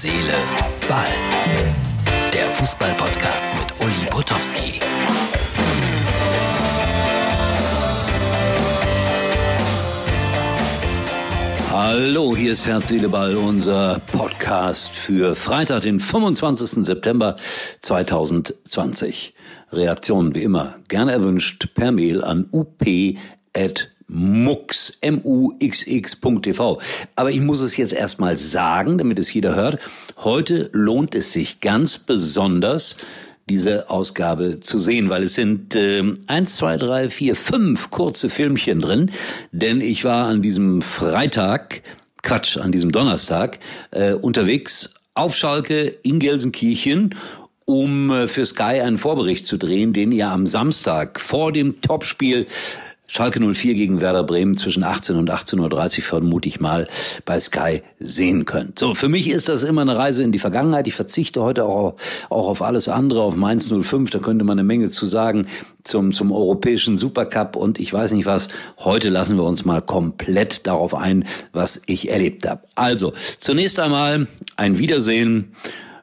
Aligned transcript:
Seele, 0.00 0.32
Ball. 0.88 1.08
Der 2.32 2.48
Fußball-Podcast 2.50 3.48
mit 3.58 3.80
Uli 3.84 4.08
Potowski. 4.08 4.80
Hallo, 11.72 12.36
hier 12.36 12.52
ist 12.52 12.68
Herz, 12.68 12.86
Seele, 12.86 13.08
Ball, 13.08 13.34
unser 13.34 14.00
Podcast 14.12 14.94
für 14.94 15.34
Freitag, 15.34 15.82
den 15.82 15.98
25. 15.98 16.84
September 16.84 17.34
2020. 17.80 19.34
Reaktionen 19.72 20.32
wie 20.36 20.44
immer 20.44 20.76
gerne 20.86 21.10
erwünscht 21.10 21.74
per 21.74 21.90
Mail 21.90 22.22
an 22.22 22.48
up@ 22.52 23.18
mux, 24.08 24.98
M-U-X-X.tv. 25.00 26.80
Aber 27.14 27.30
ich 27.30 27.40
muss 27.40 27.60
es 27.60 27.76
jetzt 27.76 27.92
erstmal 27.92 28.36
sagen, 28.38 28.98
damit 28.98 29.18
es 29.18 29.32
jeder 29.32 29.54
hört. 29.54 29.78
Heute 30.18 30.70
lohnt 30.72 31.14
es 31.14 31.32
sich 31.32 31.60
ganz 31.60 31.98
besonders, 31.98 32.96
diese 33.48 33.88
Ausgabe 33.88 34.60
zu 34.60 34.78
sehen, 34.78 35.08
weil 35.08 35.22
es 35.22 35.34
sind 35.34 35.74
äh, 35.74 36.02
eins, 36.26 36.56
zwei, 36.56 36.76
drei, 36.76 37.08
vier, 37.08 37.34
fünf 37.34 37.90
kurze 37.90 38.28
Filmchen 38.28 38.80
drin. 38.80 39.10
Denn 39.52 39.80
ich 39.80 40.04
war 40.04 40.26
an 40.26 40.42
diesem 40.42 40.82
Freitag, 40.82 41.82
Quatsch, 42.22 42.58
an 42.58 42.72
diesem 42.72 42.92
Donnerstag 42.92 43.58
äh, 43.90 44.12
unterwegs 44.12 44.94
auf 45.14 45.34
Schalke 45.36 45.86
in 46.02 46.18
Gelsenkirchen 46.18 47.14
um 47.64 48.10
äh, 48.10 48.28
für 48.28 48.46
Sky 48.46 48.80
einen 48.80 48.96
Vorbericht 48.96 49.44
zu 49.44 49.58
drehen, 49.58 49.92
den 49.92 50.10
ihr 50.10 50.28
am 50.28 50.46
Samstag 50.46 51.20
vor 51.20 51.52
dem 51.52 51.82
Topspiel 51.82 52.46
Schalke 53.10 53.40
04 53.40 53.72
gegen 53.72 54.02
Werder 54.02 54.22
Bremen 54.22 54.54
zwischen 54.54 54.84
18 54.84 55.16
und 55.16 55.30
18.30 55.30 55.98
Uhr 55.98 56.02
vermute 56.04 56.46
ich 56.46 56.60
mal 56.60 56.86
bei 57.24 57.40
Sky 57.40 57.82
sehen 57.98 58.44
könnt. 58.44 58.78
So, 58.78 58.94
für 58.94 59.08
mich 59.08 59.30
ist 59.30 59.48
das 59.48 59.62
immer 59.62 59.80
eine 59.80 59.96
Reise 59.96 60.22
in 60.22 60.30
die 60.30 60.38
Vergangenheit. 60.38 60.86
Ich 60.86 60.94
verzichte 60.94 61.40
heute 61.42 61.64
auch, 61.64 61.96
auch 62.28 62.48
auf 62.48 62.60
alles 62.60 62.86
andere, 62.90 63.22
auf 63.22 63.34
Mainz 63.34 63.72
05. 63.72 64.10
Da 64.10 64.18
könnte 64.18 64.44
man 64.44 64.58
eine 64.58 64.64
Menge 64.64 64.90
zu 64.90 65.06
sagen 65.06 65.46
zum, 65.84 66.12
zum 66.12 66.30
europäischen 66.30 66.98
Supercup 66.98 67.56
und 67.56 67.80
ich 67.80 67.90
weiß 67.90 68.12
nicht 68.12 68.26
was. 68.26 68.48
Heute 68.76 69.08
lassen 69.08 69.38
wir 69.38 69.44
uns 69.44 69.64
mal 69.64 69.80
komplett 69.80 70.66
darauf 70.66 70.94
ein, 70.94 71.24
was 71.52 71.80
ich 71.86 72.10
erlebt 72.10 72.46
habe. 72.46 72.60
Also, 72.74 73.14
zunächst 73.38 73.80
einmal 73.80 74.26
ein 74.56 74.78
Wiedersehen 74.78 75.52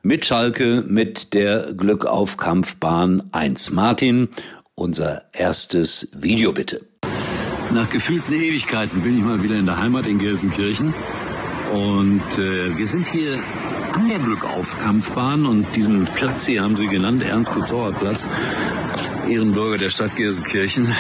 mit 0.02 0.26
Schalke, 0.26 0.84
mit 0.88 1.36
der 1.36 1.74
Glückaufkampfbahn 1.74 3.30
1. 3.32 3.72
Martin, 3.72 4.30
unser 4.74 5.24
erstes 5.34 6.10
Video 6.14 6.52
bitte. 6.52 6.82
Nach 7.76 7.90
gefühlten 7.90 8.34
Ewigkeiten 8.34 9.02
bin 9.02 9.18
ich 9.18 9.24
mal 9.26 9.44
wieder 9.44 9.56
in 9.56 9.66
der 9.66 9.76
Heimat 9.76 10.08
in 10.08 10.18
Gelsenkirchen. 10.18 10.94
Und 11.74 12.22
äh, 12.38 12.78
wir 12.78 12.88
sind 12.88 13.06
hier 13.06 13.38
an 13.92 14.08
der 14.08 14.18
Glückaufkampfbahn 14.20 15.46
und 15.46 15.76
diesen 15.76 16.06
Platz 16.06 16.46
hier 16.46 16.64
haben 16.64 16.78
sie 16.78 16.88
genannt, 16.88 17.22
Ernst-Kutzauer 17.22 17.92
Platz, 17.92 18.30
Ehrenbürger 19.28 19.78
der 19.78 19.90
Stadt 19.90 20.16
Gelsenkirchen. 20.16 20.96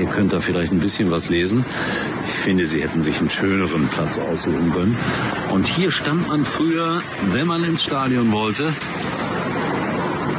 Ihr 0.00 0.06
könnt 0.06 0.32
da 0.32 0.40
vielleicht 0.40 0.72
ein 0.72 0.80
bisschen 0.80 1.12
was 1.12 1.28
lesen. 1.28 1.64
Ich 2.26 2.34
finde, 2.34 2.66
sie 2.66 2.82
hätten 2.82 3.04
sich 3.04 3.16
einen 3.18 3.30
schöneren 3.30 3.86
Platz 3.86 4.18
aussuchen 4.18 4.72
können. 4.72 4.96
Und 5.52 5.68
hier 5.68 5.92
stand 5.92 6.26
man 6.26 6.44
früher, 6.44 7.00
wenn 7.30 7.46
man 7.46 7.62
ins 7.62 7.84
Stadion 7.84 8.32
wollte, 8.32 8.72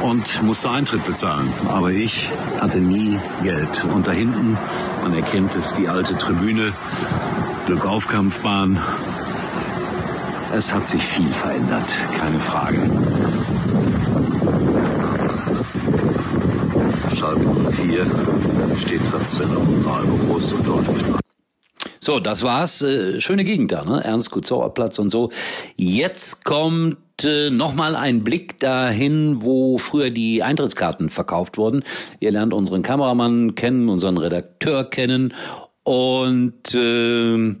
und 0.02 0.42
musste 0.42 0.70
Eintritt 0.70 1.06
bezahlen. 1.06 1.52
Aber 1.68 1.90
ich 1.90 2.30
hatte 2.60 2.80
nie 2.80 3.18
Geld. 3.42 3.84
Und 3.84 4.06
da 4.06 4.12
hinten, 4.12 4.56
man 5.02 5.14
erkennt 5.14 5.54
es, 5.54 5.74
die 5.74 5.88
alte 5.88 6.16
Tribüne, 6.16 6.72
Glückaufkampfbahn. 7.66 8.80
Es 10.56 10.72
hat 10.72 10.86
sich 10.88 11.02
viel 11.02 11.30
verändert, 11.30 11.88
keine 12.18 12.40
Frage. 12.40 12.90
Schalke 17.14 17.46
04 17.72 18.06
steht 18.78 19.02
trotzdem 19.10 19.54
noch 19.54 20.00
ein 20.00 20.26
groß 20.26 20.52
und 20.54 20.66
deutlich 20.66 21.02
dran. 21.02 21.29
So, 22.02 22.18
das 22.18 22.42
war's. 22.42 22.80
Äh, 22.82 23.20
schöne 23.20 23.44
Gegend 23.44 23.72
da, 23.72 23.84
ne? 23.84 24.02
Ernst 24.02 24.30
Kutzauer 24.30 24.72
Platz 24.72 24.98
und 24.98 25.10
so. 25.10 25.30
Jetzt 25.76 26.44
kommt 26.44 26.96
äh, 27.24 27.50
nochmal 27.50 27.94
ein 27.94 28.24
Blick 28.24 28.58
dahin, 28.58 29.42
wo 29.42 29.76
früher 29.76 30.10
die 30.10 30.42
Eintrittskarten 30.42 31.10
verkauft 31.10 31.58
wurden. 31.58 31.84
Ihr 32.18 32.32
lernt 32.32 32.54
unseren 32.54 32.82
Kameramann 32.82 33.54
kennen, 33.54 33.90
unseren 33.90 34.16
Redakteur 34.16 34.84
kennen 34.84 35.34
und 35.82 36.74
äh, 36.74 37.54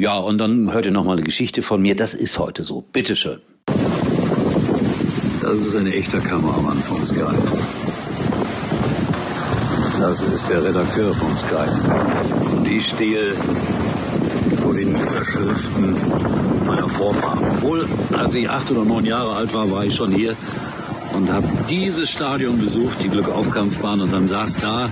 ja, 0.00 0.18
und 0.18 0.38
dann 0.38 0.72
hört 0.72 0.86
ihr 0.86 0.92
nochmal 0.92 1.16
eine 1.16 1.24
Geschichte 1.24 1.60
von 1.60 1.82
mir. 1.82 1.94
Das 1.94 2.14
ist 2.14 2.38
heute 2.38 2.62
so. 2.62 2.82
Bitteschön. 2.92 3.40
Das 5.42 5.56
ist 5.56 5.76
ein 5.76 5.88
echter 5.88 6.20
Kameramann 6.20 6.78
von 6.78 7.04
Sky. 7.04 7.77
Das 9.98 10.22
ist 10.22 10.48
der 10.48 10.62
Redakteur 10.62 11.12
von 11.12 11.36
Sky. 11.38 12.56
Und 12.56 12.68
ich 12.68 12.86
stehe 12.86 13.34
vor 14.62 14.72
den 14.72 14.94
Überschriften 14.94 15.96
meiner 16.64 16.88
Vorfahren. 16.88 17.40
Obwohl, 17.56 17.84
als 18.16 18.32
ich 18.34 18.48
acht 18.48 18.70
oder 18.70 18.84
neun 18.84 19.04
Jahre 19.04 19.34
alt 19.34 19.52
war, 19.52 19.68
war 19.72 19.84
ich 19.84 19.96
schon 19.96 20.12
hier 20.12 20.36
und 21.14 21.32
habe 21.32 21.48
dieses 21.68 22.08
Stadion 22.10 22.58
besucht, 22.58 23.02
die 23.02 23.08
Glückaufkampfbahn, 23.08 24.00
und 24.02 24.12
dann 24.12 24.28
saß 24.28 24.58
da 24.58 24.88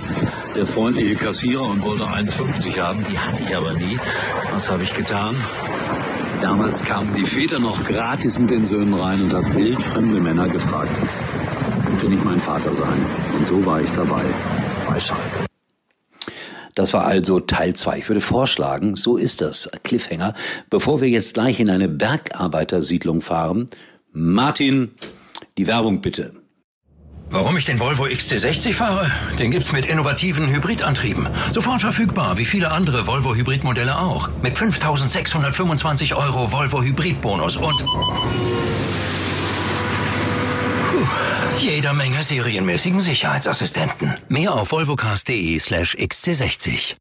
der 0.57 0.67
freundliche 0.67 1.15
Kassierer 1.15 1.63
und 1.63 1.85
wollte 1.85 2.05
1,50 2.05 2.81
haben. 2.81 3.07
Die 3.09 3.19
hatte 3.19 3.43
ich 3.45 3.57
aber 3.57 3.75
nie. 3.75 3.99
Was 4.53 4.69
habe 4.69 4.83
ich 4.83 4.93
getan? 4.93 5.37
Damals 6.41 6.83
kamen 6.83 7.15
die 7.15 7.25
Väter 7.25 7.61
noch 7.61 7.85
gratis 7.85 8.41
mit 8.41 8.51
den 8.51 8.67
Söhnen 8.67 8.95
rein 8.95 9.23
und 9.23 9.33
habe 9.33 9.55
wildfremde 9.55 10.21
Männer 10.21 10.49
gefragt, 10.49 10.91
könnte 11.87 12.07
nicht 12.07 12.25
mein 12.25 12.41
Vater 12.41 12.75
sein. 12.75 13.07
Und 13.39 13.47
so 13.47 13.65
war 13.65 13.81
ich 13.81 13.91
dabei 13.93 14.25
Schalke. 15.01 15.47
Das 16.75 16.93
war 16.93 17.07
also 17.07 17.41
Teil 17.41 17.75
2. 17.75 17.99
Ich 17.99 18.09
würde 18.09 18.21
vorschlagen, 18.21 18.97
so 18.97 19.17
ist 19.17 19.41
das, 19.41 19.71
Cliffhanger, 19.83 20.35
bevor 20.69 21.01
wir 21.01 21.09
jetzt 21.09 21.35
gleich 21.35 21.59
in 21.59 21.71
eine 21.71 21.89
Bergarbeitersiedlung 21.89 23.23
fahren. 23.23 23.71
Martin, 24.13 24.91
die 25.57 25.67
Werbung 25.67 26.03
bitte. 26.03 26.35
Warum 27.31 27.57
ich 27.57 27.65
den 27.65 27.81
Volvo 27.81 28.05
XC60 28.05 28.73
fahre? 28.73 29.11
Den 29.39 29.51
gibt's 29.51 29.73
mit 29.73 29.87
innovativen 29.87 30.49
Hybridantrieben. 30.49 31.27
Sofort 31.51 31.81
verfügbar, 31.81 32.37
wie 32.39 32.45
viele 32.45 32.71
andere 32.71 33.07
Volvo 33.07 33.35
Hybridmodelle 33.35 33.99
auch. 33.99 34.29
Mit 34.43 34.57
5625 34.57 36.15
Euro 36.15 36.53
Volvo 36.53 36.83
Hybridbonus 36.83 37.57
und 37.57 37.85
jeder 41.59 41.95
Menge 41.95 42.23
serienmäßigen 42.23 43.01
Sicherheitsassistenten. 43.01 44.15
Mehr 44.29 44.55
auf 44.55 44.71
volvocars.de 44.73 45.59
slash 45.59 45.97
xc60. 45.97 46.97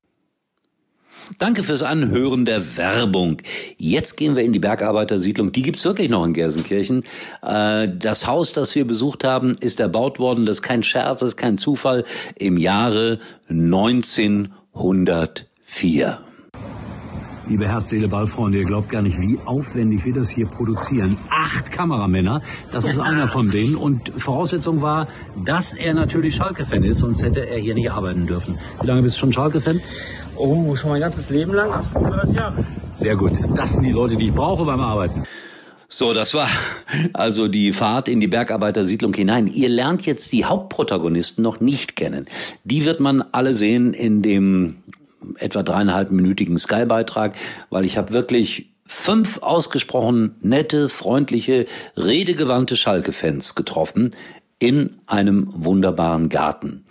Danke 1.40 1.64
fürs 1.64 1.82
Anhören 1.84 2.46
der 2.46 2.78
Werbung. 2.78 3.42
Jetzt 3.78 4.16
gehen 4.16 4.36
wir 4.36 4.44
in 4.44 4.54
die 4.54 4.60
Bergarbeitersiedlung. 4.60 5.52
Die 5.52 5.64
gibt's 5.64 5.84
wirklich 5.86 6.10
noch 6.10 6.26
in 6.26 6.34
Gelsenkirchen. 6.34 7.04
Äh, 7.42 7.88
das 7.98 8.28
Haus, 8.28 8.54
das 8.54 8.76
wir 8.76 8.86
besucht 8.86 9.24
haben, 9.24 9.54
ist 9.60 9.80
erbaut 9.80 10.20
worden. 10.20 10.46
Das 10.46 10.58
ist 10.58 10.62
kein 10.62 10.84
Scherz, 10.84 11.22
das 11.22 11.30
ist 11.30 11.38
kein 11.38 11.58
Zufall. 11.58 12.04
Im 12.36 12.58
Jahre 12.58 13.18
1904. 13.50 16.20
Liebe 17.48 17.68
Herz, 17.68 17.90
Seele, 17.90 18.08
Ballfreunde, 18.08 18.58
ihr 18.58 18.66
glaubt 18.66 18.90
gar 18.90 19.04
nicht, 19.04 19.20
wie 19.22 19.38
aufwendig 19.46 20.04
wir 20.04 20.14
das 20.14 20.30
hier 20.30 20.48
produzieren. 20.48 21.18
Acht 21.30 21.72
Kameramänner, 21.72 22.42
das 22.72 22.88
ist 22.88 23.00
einer 23.00 23.28
von 23.28 23.52
denen. 23.52 23.76
Und 23.76 24.12
Voraussetzung 24.18 24.82
war, 24.82 25.08
dass 25.46 25.74
er 25.74 25.94
natürlich 25.94 26.36
Schalke-Fan 26.36 26.84
ist, 26.84 27.00
sonst 27.00 27.22
hätte 27.22 27.48
er 27.48 27.60
hier 27.60 27.76
nicht 27.76 27.92
arbeiten 27.92 28.26
dürfen. 28.26 28.58
Wie 28.82 28.88
lange 28.88 29.04
bist 29.04 29.18
du 29.18 29.20
schon 29.20 29.34
Schalke-Fan? 29.34 29.80
Oh, 30.36 30.76
schon 30.76 30.90
mein 30.90 31.02
ganzes 31.02 31.30
Leben 31.30 31.54
lang, 31.54 31.72
also 31.72 31.90
35 31.92 32.36
Jahre. 32.36 32.66
Sehr 32.96 33.16
gut. 33.16 33.32
Das 33.56 33.74
sind 33.74 33.84
die 33.84 33.92
Leute, 33.92 34.16
die 34.16 34.26
ich 34.26 34.34
brauche 34.34 34.66
beim 34.66 34.80
Arbeiten. 34.80 35.24
So, 35.88 36.16
das 36.16 36.34
war 36.34 36.48
also 37.14 37.48
die 37.48 37.72
Fahrt 37.72 38.10
in 38.10 38.20
die 38.20 38.28
Bergarbeitersiedlung 38.28 39.14
hinein. 39.14 39.46
Ihr 39.46 39.70
lernt 39.70 40.06
jetzt 40.08 40.32
die 40.34 40.46
Hauptprotagonisten 40.46 41.44
noch 41.44 41.60
nicht 41.60 41.96
kennen. 41.96 42.26
Die 42.64 42.86
wird 42.86 43.00
man 43.00 43.24
alle 43.32 43.54
sehen 43.54 43.94
in 43.94 44.24
dem 44.24 44.78
etwa 45.38 45.64
dreieinhalbminütigen 45.64 46.58
Sky-Beitrag, 46.58 47.36
weil 47.70 47.86
ich 47.86 47.98
habe 47.98 48.14
wirklich 48.14 48.72
fünf 48.86 49.42
ausgesprochen 49.42 50.36
nette, 50.42 50.90
freundliche, 50.90 51.66
redegewandte 51.98 52.76
Schalke-Fans 52.76 53.56
getroffen 53.56 54.12
in 54.60 54.98
einem 55.08 55.48
wunderbaren 55.52 56.30
Garten. 56.30 56.86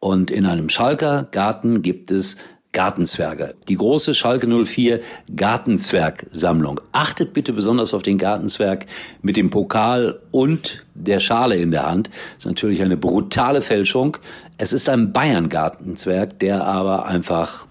Und 0.00 0.30
in 0.30 0.46
einem 0.46 0.68
Schalker 0.68 1.28
Garten 1.30 1.82
gibt 1.82 2.10
es 2.10 2.36
Gartenzwerge. 2.74 3.54
Die 3.68 3.76
große 3.76 4.14
Schalke 4.14 4.48
04 4.48 5.00
Gartenzwerg-Sammlung. 5.34 6.80
Achtet 6.92 7.32
bitte 7.32 7.52
besonders 7.52 7.94
auf 7.94 8.02
den 8.02 8.18
Gartenzwerg 8.18 8.86
mit 9.22 9.36
dem 9.36 9.48
Pokal 9.48 10.20
und 10.32 10.84
der 10.94 11.20
Schale 11.20 11.56
in 11.56 11.70
der 11.70 11.86
Hand. 11.86 12.10
Ist 12.36 12.46
natürlich 12.46 12.82
eine 12.82 12.96
brutale 12.96 13.62
Fälschung. 13.62 14.16
Es 14.58 14.72
ist 14.72 14.88
ein 14.88 15.12
Bayern-Gartenzwerg, 15.12 16.38
der 16.40 16.64
aber 16.64 17.06
einfach 17.06 17.68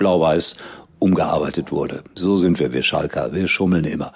blau-weiß 0.00 0.56
umgearbeitet 0.98 1.72
wurde. 1.72 2.02
So 2.14 2.36
sind 2.36 2.60
wir, 2.60 2.72
wir 2.72 2.82
Schalker. 2.82 3.32
Wir 3.32 3.48
schummeln 3.48 3.84
immer. 3.84 4.12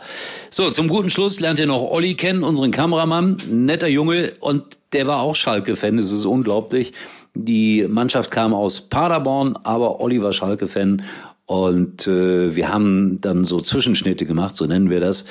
So, 0.50 0.70
zum 0.70 0.88
guten 0.88 1.08
Schluss 1.08 1.40
lernt 1.40 1.58
ihr 1.58 1.66
noch 1.66 1.82
Olli 1.82 2.14
kennen, 2.14 2.42
unseren 2.42 2.72
Kameramann. 2.72 3.38
Netter 3.50 3.88
Junge 3.88 4.32
und 4.40 4.64
der 4.92 5.06
war 5.06 5.20
auch 5.20 5.34
Schalke-Fan. 5.34 5.96
Das 5.96 6.12
ist 6.12 6.24
unglaublich. 6.24 6.92
Die 7.34 7.86
Mannschaft 7.88 8.30
kam 8.30 8.52
aus 8.54 8.82
Paderborn, 8.82 9.56
aber 9.64 10.00
Olli 10.00 10.22
war 10.22 10.32
Schalke-Fan. 10.32 11.02
Und 11.46 12.06
äh, 12.06 12.54
wir 12.54 12.68
haben 12.68 13.20
dann 13.20 13.44
so 13.44 13.60
Zwischenschnitte 13.60 14.24
gemacht, 14.24 14.56
so 14.56 14.66
nennen 14.66 14.90
wir 14.90 15.00
das. 15.00 15.24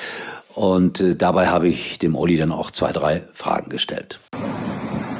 Und 0.54 1.00
äh, 1.00 1.16
dabei 1.16 1.48
habe 1.48 1.68
ich 1.68 1.98
dem 1.98 2.14
Olli 2.14 2.36
dann 2.36 2.52
auch 2.52 2.70
zwei, 2.70 2.92
drei 2.92 3.24
Fragen 3.32 3.70
gestellt. 3.70 4.20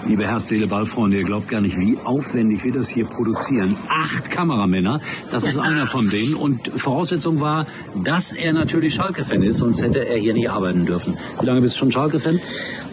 Liebe 0.06 0.26
Herz, 0.26 0.48
Seele, 0.48 0.66
Ballfreunde, 0.66 1.16
ihr 1.16 1.24
glaubt 1.24 1.48
gar 1.48 1.62
nicht, 1.62 1.78
wie 1.78 1.96
aufwendig 2.04 2.62
wir 2.62 2.72
das 2.72 2.90
hier 2.90 3.06
produzieren. 3.06 3.74
Acht 3.88 4.30
Kameramänner, 4.30 5.00
das 5.30 5.44
ist 5.44 5.56
einer 5.56 5.86
von 5.86 6.10
denen. 6.10 6.34
Und 6.34 6.68
Voraussetzung 6.76 7.40
war, 7.40 7.66
dass 8.04 8.32
er 8.32 8.52
natürlich 8.52 8.94
Schalke-Fan 8.94 9.42
ist, 9.42 9.58
sonst 9.58 9.80
hätte 9.80 10.06
er 10.06 10.18
hier 10.18 10.34
nicht 10.34 10.50
arbeiten 10.50 10.84
dürfen. 10.84 11.16
Wie 11.40 11.46
lange 11.46 11.62
bist 11.62 11.76
du 11.76 11.78
schon 11.78 11.92
Schalke-Fan? 11.92 12.38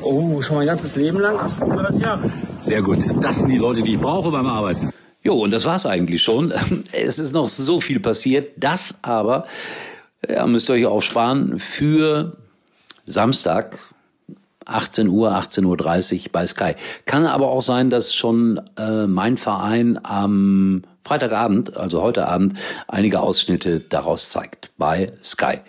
Oh, 0.02 0.42
schon 0.42 0.56
mein 0.56 0.68
ganzes 0.68 0.96
Leben 0.96 1.20
lang, 1.20 1.38
35 1.50 2.02
Jahre. 2.02 2.32
Sehr 2.62 2.82
gut. 2.82 3.00
Das 3.20 3.40
sind 3.40 3.50
die 3.50 3.58
Leute, 3.58 3.82
die 3.82 3.94
ich 3.94 4.00
brauche 4.00 4.32
beim 4.32 4.48
Arbeiten. 4.48 4.90
Jo, 5.22 5.36
und 5.36 5.52
das 5.52 5.66
war's 5.66 5.86
eigentlich 5.86 6.22
schon. 6.22 6.54
Es 6.94 7.20
ist 7.20 7.34
noch 7.34 7.50
so 7.50 7.82
viel 7.82 8.00
passiert. 8.00 8.54
Das 8.56 9.00
aber, 9.02 9.46
ja, 10.28 10.48
müsst 10.48 10.70
ihr 10.70 10.76
euch 10.76 10.86
aufsparen, 10.86 11.60
für 11.60 12.38
Samstag, 13.06 13.78
18 14.66 15.08
Uhr, 15.08 15.32
18.30 15.32 15.66
Uhr 15.66 16.26
bei 16.32 16.46
Sky. 16.46 16.76
Kann 17.06 17.26
aber 17.26 17.50
auch 17.50 17.62
sein, 17.62 17.90
dass 17.90 18.14
schon 18.14 18.62
äh, 18.78 19.08
mein 19.08 19.38
Verein 19.38 20.00
am 20.04 20.84
Freitagabend, 21.04 21.78
also 21.78 22.02
heute 22.02 22.28
Abend, 22.28 22.54
einige 22.88 23.22
Ausschnitte 23.22 23.80
daraus 23.80 24.30
zeigt 24.30 24.72
bei 24.78 25.08
Sky. 25.24 25.60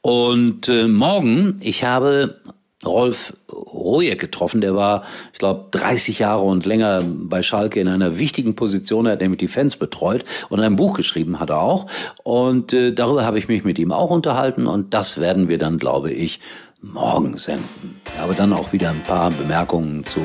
Und 0.00 0.68
äh, 0.68 0.88
morgen, 0.88 1.58
ich 1.60 1.84
habe 1.84 2.40
Rolf 2.84 3.34
Rojek 3.52 4.20
getroffen. 4.20 4.60
Der 4.60 4.74
war, 4.74 5.04
ich 5.32 5.38
glaube, 5.38 5.66
30 5.70 6.18
Jahre 6.18 6.42
und 6.42 6.66
länger 6.66 7.02
bei 7.04 7.42
Schalke 7.42 7.80
in 7.80 7.88
einer 7.88 8.18
wichtigen 8.18 8.56
Position. 8.56 9.06
Er 9.06 9.12
hat 9.12 9.20
nämlich 9.20 9.38
die 9.38 9.48
Fans 9.48 9.76
betreut 9.76 10.24
und 10.48 10.60
ein 10.60 10.76
Buch 10.76 10.94
geschrieben 10.94 11.38
hat 11.40 11.50
er 11.50 11.60
auch. 11.60 11.86
Und 12.24 12.72
äh, 12.72 12.92
darüber 12.92 13.24
habe 13.24 13.38
ich 13.38 13.48
mich 13.48 13.64
mit 13.64 13.78
ihm 13.78 13.92
auch 13.92 14.10
unterhalten 14.10 14.66
und 14.66 14.94
das 14.94 15.20
werden 15.20 15.48
wir 15.48 15.58
dann, 15.58 15.78
glaube 15.78 16.10
ich, 16.10 16.40
morgen 16.82 17.36
senden. 17.38 18.00
Aber 18.20 18.34
dann 18.34 18.52
auch 18.52 18.72
wieder 18.72 18.90
ein 18.90 19.02
paar 19.04 19.30
Bemerkungen 19.30 20.04
zu 20.04 20.20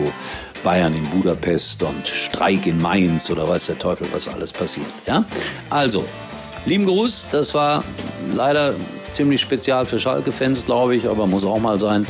Bayern 0.64 0.96
in 0.96 1.10
Budapest 1.10 1.82
und 1.84 2.08
Streik 2.08 2.66
in 2.66 2.82
Mainz 2.82 3.30
oder 3.30 3.48
weiß 3.48 3.68
der 3.68 3.80
Teufel, 3.80 4.08
was 4.12 4.28
alles 4.28 4.52
passiert. 4.52 4.88
Ja? 5.06 5.24
Also, 5.70 6.04
lieben 6.66 6.86
Gruß, 6.86 7.30
das 7.32 7.54
war 7.54 7.84
leider 8.34 8.74
ziemlich 9.12 9.42
spezial 9.42 9.86
für 9.86 10.00
Schalke-Fans, 10.00 10.66
glaube 10.66 10.96
ich, 10.96 11.08
aber 11.08 11.28
muss 11.28 11.46
auch 11.46 11.60
mal 11.60 11.80
sein. 11.80 12.06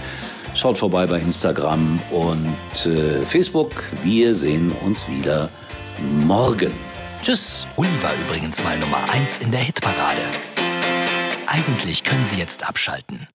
Schaut 0.56 0.78
vorbei 0.78 1.06
bei 1.06 1.20
Instagram 1.20 2.00
und 2.10 2.86
äh, 2.86 3.22
Facebook. 3.24 3.72
Wir 4.02 4.34
sehen 4.34 4.72
uns 4.86 5.08
wieder 5.08 5.50
morgen. 6.26 6.72
Tschüss. 7.22 7.68
Uli 7.76 7.90
war 8.02 8.12
übrigens 8.26 8.64
mal 8.64 8.78
Nummer 8.80 9.08
1 9.12 9.38
in 9.40 9.52
der 9.52 9.60
Hitparade. 9.60 10.22
Eigentlich 11.46 12.04
können 12.04 12.26
Sie 12.26 12.38
jetzt 12.38 12.68
abschalten. 12.68 13.28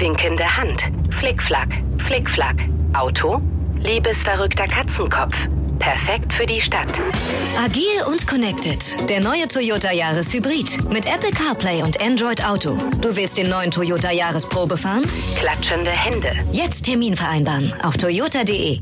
Winkende 0.00 0.56
Hand. 0.56 0.90
Flickflack, 1.10 1.68
Flickflack. 1.98 2.56
Auto? 2.94 3.42
Liebesverrückter 3.80 4.66
Katzenkopf. 4.66 5.36
Perfekt 5.78 6.32
für 6.32 6.46
die 6.46 6.58
Stadt. 6.58 6.88
Agil 7.62 8.02
und 8.06 8.26
connected. 8.26 8.96
Der 9.10 9.20
neue 9.20 9.46
Toyota 9.46 9.92
Yaris 9.92 10.32
Hybrid. 10.32 10.90
Mit 10.90 11.04
Apple 11.04 11.32
CarPlay 11.32 11.82
und 11.82 12.00
Android 12.00 12.42
Auto. 12.42 12.78
Du 13.02 13.14
willst 13.14 13.36
den 13.36 13.50
neuen 13.50 13.70
Toyota 13.70 14.10
Yaris 14.10 14.48
Probe 14.48 14.78
fahren? 14.78 15.04
Klatschende 15.38 15.90
Hände. 15.90 16.32
Jetzt 16.50 16.86
Termin 16.86 17.14
vereinbaren 17.14 17.74
auf 17.82 17.98
toyota.de. 17.98 18.80